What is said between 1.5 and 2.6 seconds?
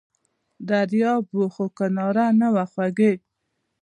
خو کناره نه